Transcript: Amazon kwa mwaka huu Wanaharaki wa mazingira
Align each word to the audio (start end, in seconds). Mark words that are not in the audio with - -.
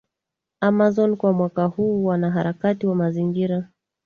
Amazon 0.61 1.15
kwa 1.17 1.33
mwaka 1.33 1.65
huu 1.65 2.05
Wanaharaki 2.05 2.87
wa 2.87 2.95
mazingira 2.95 3.67